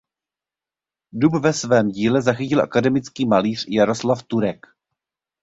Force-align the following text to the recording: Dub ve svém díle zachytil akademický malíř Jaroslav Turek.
Dub 1.11 1.33
ve 1.43 1.53
svém 1.53 1.89
díle 1.89 2.21
zachytil 2.21 2.61
akademický 2.61 3.25
malíř 3.25 3.65
Jaroslav 3.69 4.23
Turek. 4.23 4.67